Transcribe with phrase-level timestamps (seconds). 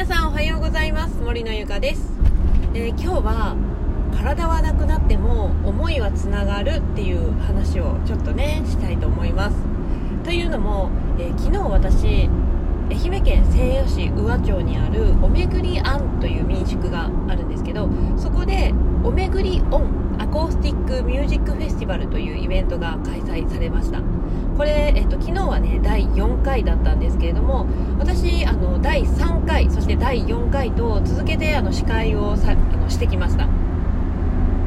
[0.00, 1.16] 皆さんおはようございます。
[1.16, 2.10] 森のゆかです、
[2.72, 3.54] えー、今日は
[4.16, 9.56] 体はなくなっても思いはつながるっていう話をちょっとねしたいと思います。
[10.24, 12.30] というのも、えー、昨日私
[12.88, 17.86] 愛媛県西予市宇和町にあるおめぐりあんという民宿があるんですけど
[18.16, 18.72] そこで
[19.04, 24.02] おめぐりオンアコースティックミュージックフェスティバルというイベントが開催されました。
[24.58, 27.66] これ、えっと、昨日はね第4回だったんですけれども
[27.98, 33.48] 私あの第3回そして第4回と続けてあの司会をさあのしてきました。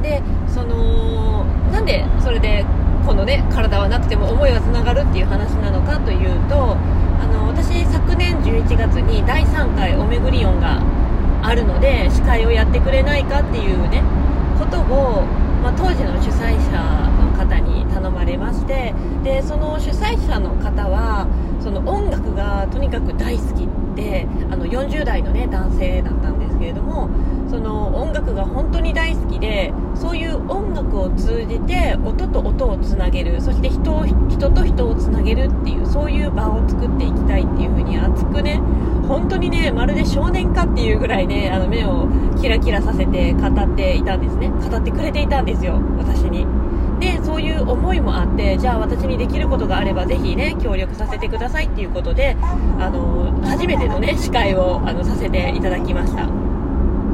[0.00, 2.64] でそのなんでそれで
[3.04, 6.76] このね体はなくても思いはつながるっていう話なのかというと
[7.20, 10.82] あの私昨年11月に第3回おめぐりオンが
[11.42, 14.02] あるので司会をやってくれないかっていうね
[14.62, 15.24] ことを、
[15.62, 21.28] まあ、当時の主催者の方に頼まれましてでその主催者の方は
[21.60, 27.08] その音楽がとにかく大好きであの40代の、ね、男性だったんですけれども
[27.48, 38.60] その音楽が本当に大好きでそういう音楽を通じて音と音をつなげるそして人を人と人をつなげるっていうそういう場を作っていきたいっていう風に熱くね
[39.12, 42.08] 本当にねまるで少年かっていうぐらいねあの目を
[42.40, 46.46] キラキラさせて語っていたんですね語ってくれていたんですよ私に。
[46.98, 52.36] でそういう思いもあってじゃあ私にできることがあればぜひね協力させてくださいっていうことで
[52.78, 56.26] あの初めてのね司会をあのさせていただきました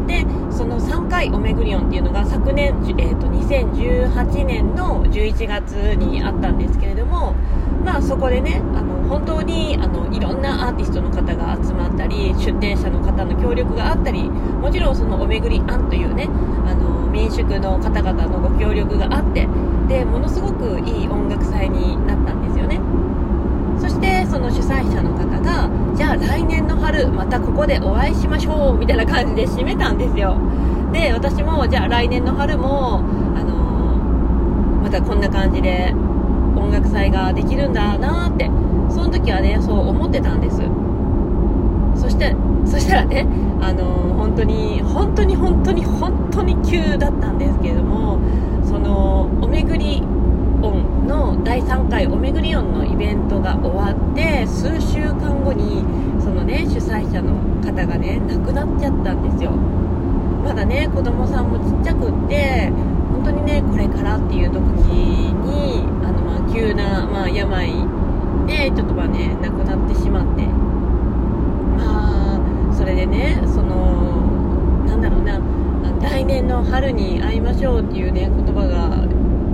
[0.07, 2.69] でその3回おめぐりオンっていうのが昨年、
[2.99, 7.35] えーと、2018年の11月にあったんですけれども
[7.83, 16.28] まあそこでねあの本当にあのいろんなアーティストの方が集まったり出店者の方の協力があったりもちろんそのおめぐり案というね
[16.67, 19.48] あの民宿の方々のご協力があって
[19.89, 22.81] でものすごくいい音楽祭になったんですよね。
[23.81, 30.37] そしてその主催者の方がじゃあ来年の春またここでお会いしましょうみたいな感じで締めたんですよ。
[30.93, 33.55] で私もじゃあ来年の春もあの
[34.83, 35.94] またこんな感じで
[36.56, 38.50] 音楽祭ができるんだなって
[39.28, 40.56] 時はねそう思ってたんです。
[42.00, 42.34] そして
[42.65, 43.27] そしたらね
[43.61, 43.84] あの
[44.16, 48.19] 本当に本当に本当に本当に急だったんですけれども
[48.65, 50.03] そのおめぐり
[50.62, 55.84] 音の第3回おめぐり音のイベントが終わって数週間後に
[56.22, 59.50] そのね主催者の方がね亡くなっちゃったんですよ。
[59.50, 62.71] まだね子供さんもちっちゃくって
[63.12, 67.69] 本当にねこれからっていう時にあのまあ急な、まあ、病
[68.48, 70.42] でちょっとまあね亡くなってしまって。
[71.78, 75.38] まあそれでねそのなんだろうな
[76.00, 79.06] 来年の春に会いましょうっていうね言葉が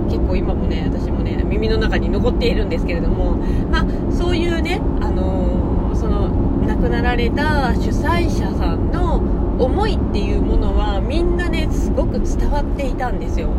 [0.09, 3.35] 結構今もね私もね耳の中に残っているんですけれども
[3.69, 6.29] まあそういうねあの、その
[6.67, 9.17] 亡くなられた主催者さんの
[9.63, 13.49] 思いっていうものはみんなねすごく伝わっていたんですよ。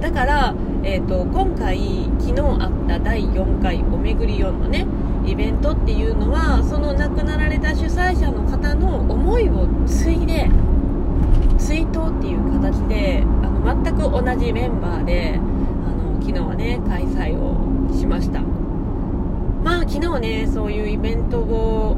[0.00, 0.54] だから、
[0.84, 1.78] えーと、今回
[2.20, 4.86] 昨日あった第4回おめぐり4のね
[5.26, 10.48] イベントっていうのはその亡くなられた主催者の方の思いを継いで
[11.58, 18.40] 追悼っていう形であの全く同じメンバーであの昨日はね開催をしました。
[19.62, 21.96] まあ昨日ねそういうイベントを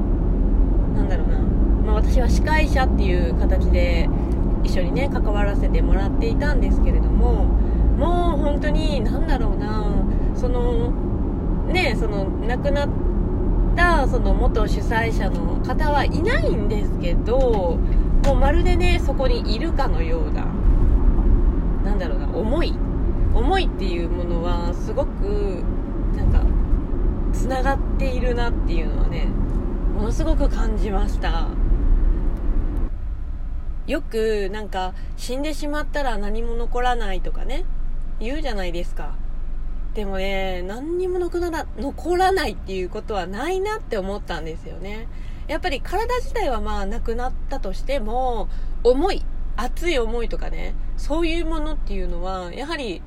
[0.96, 4.08] なんだろうな、まあ、私は司会者っていう形で
[4.64, 7.44] 一緒にね関わらせてもらっていたんですけれども
[8.00, 9.84] もう本当に何だろうな
[10.34, 10.90] その
[11.66, 12.88] ねその亡くなっ
[13.76, 17.78] たその元主催者の方はいないんですけど
[18.24, 20.46] もうまるでねそこにいるかのような
[21.84, 22.74] なんだろうな思い。
[23.32, 25.62] 思いっていうものはすごく
[26.16, 26.42] なんか
[27.32, 29.26] つながっているなっていうのはね
[29.94, 31.46] ものすごく感じました。
[33.86, 37.64] よくなんか死んでしまったら何も残らないとかね
[38.18, 39.14] 言うじゃないですか。
[39.94, 45.08] でもね何にも残ら残らないっていうことはないなって思ったんですよね。
[45.48, 48.48] やっぱり体自体はまあなくなったとしても
[48.84, 49.24] 思い
[49.56, 53.02] 熱い思いとかねそういうものっていうのはやはり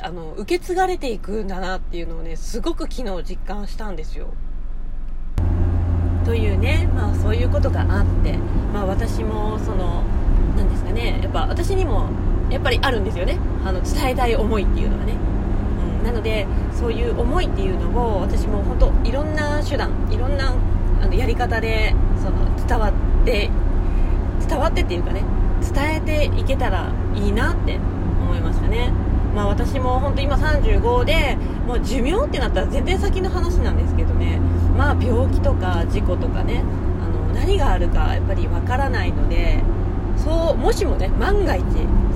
[0.00, 4.28] あの受け継がれていくんだなっていうのをねすごく昨日実感したんですよ。
[6.24, 8.36] というね、まあ、そういうことがあって、
[8.74, 10.02] まあ、私もその
[10.56, 12.10] 何ですかねやっぱ私にも
[12.50, 13.38] やっぱりあるんですよね。
[13.64, 15.14] あの伝えたい思いっていうのはね、
[16.04, 20.54] なのでそういう思いっていうのを私も本当いろんな手段いろんな
[21.02, 23.50] あのやり方でその伝わって
[24.48, 25.22] 伝わってっていうかね
[25.60, 28.92] 伝えていけたらいいなって思いましたね。
[29.34, 31.36] まあ私も本当今35で
[31.66, 34.40] もう寿命ってなったら全然先の話なんですけどね。
[34.76, 36.62] まあ病気とか事故とかね
[37.02, 39.62] あの何があるかやっぱりわからないので
[40.16, 41.64] そうもしもね万が一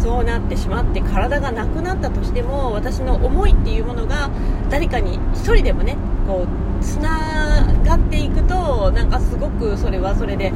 [0.03, 4.31] そうなってしまって体がなくなったとしても私の思いっていうものが
[4.69, 5.97] 誰かに1人でもね
[6.27, 6.45] こ
[6.81, 10.53] うつながっていくとなんかすごくそれはそれであ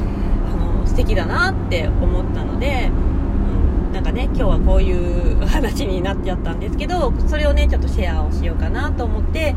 [0.53, 9.55] の素敵だなって思ったので、うん、なんかね今日はこういう 話になっちゃったんですけどそれをねちょっとシェアをしようかなと思って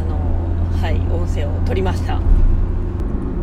[0.00, 2.18] あのはい音声を取りました。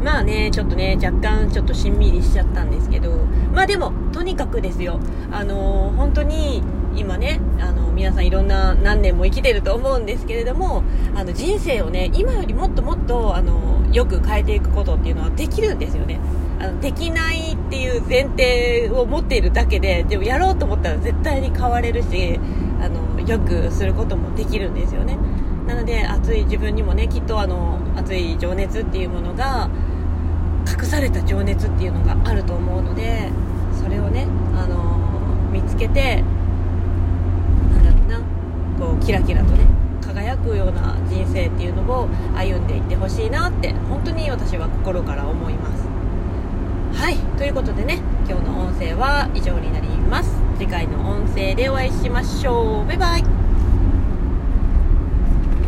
[0.06, 3.26] まあね、ちょっとね、若干ちょっとしんみりしちゃったんですけど、
[3.56, 5.00] まあでも、とにかくですよ、
[5.32, 6.62] あのー、本当に、
[6.96, 10.84] 今ね、あの、皆さんいろんな何年も生きてると思うんですけれども、
[11.16, 16.20] あの、人生をね、今よりもっともっと、あの、よく変えていくことっていうのはできるんですよね。
[16.60, 22.40] あの、できないっていう前提を持っているだけで、でもやろうと思ったら絶対に変われるし、
[22.80, 25.18] あの、よくすることもできるんですよね。
[25.68, 29.68] なので、熱い自分にもね、きっとあの、熱い情熱っていうものが、
[30.68, 33.30] 隠された情熱っていうのがあると思うので
[33.82, 36.24] それをね、あのー、見つけて
[37.74, 39.66] なんだろうなこうキラキラとね
[40.02, 45.86] 輝くような人生っていうのを歩んでいってほしいなって本当に私は心から思います。
[47.00, 50.32] はいということでね今日の音声は以上になります。
[50.58, 52.88] 次回の音声でお会いしましょう。
[52.88, 53.45] バイバイ。